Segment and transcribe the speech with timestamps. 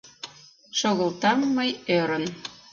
[0.79, 2.23] Шогылтам мый ӧрын.